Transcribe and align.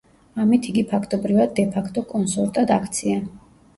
ამით 0.43 0.69
იგი 0.69 0.83
ფაქტობრივად 0.93 1.53
დე 1.59 1.65
ფაქტო 1.77 2.07
კონსორტად 2.15 2.75
აქცია. 2.79 3.21